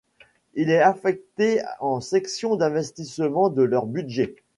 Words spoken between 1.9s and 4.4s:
section d'investissement de leurs budgets.